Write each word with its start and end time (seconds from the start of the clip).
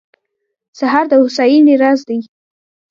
سهار 0.79 1.05
د 1.09 1.13
هوساینې 1.21 1.75
راز 1.81 1.99
دی. 2.07 2.19